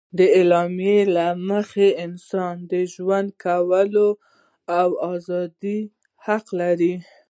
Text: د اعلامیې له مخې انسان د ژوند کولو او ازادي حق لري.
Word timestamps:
د 0.17 0.19
اعلامیې 0.37 0.99
له 1.15 1.27
مخې 1.49 1.87
انسان 2.05 2.55
د 2.71 2.73
ژوند 2.93 3.29
کولو 3.43 4.09
او 4.79 4.89
ازادي 5.13 5.79
حق 6.25 6.45
لري. 6.59 6.95